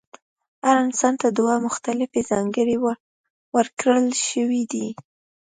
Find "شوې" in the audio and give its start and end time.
4.29-4.63